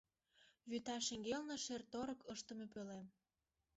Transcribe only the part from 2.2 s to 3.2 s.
ыштыме пӧлем.